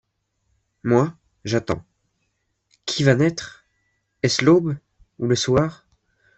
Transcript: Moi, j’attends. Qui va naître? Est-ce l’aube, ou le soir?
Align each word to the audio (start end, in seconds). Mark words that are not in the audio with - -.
Moi, 0.81 1.13
j’attends. 1.45 1.83
Qui 2.87 3.03
va 3.03 3.13
naître? 3.13 3.67
Est-ce 4.23 4.43
l’aube, 4.43 4.77
ou 5.19 5.27
le 5.27 5.35
soir? 5.35 5.85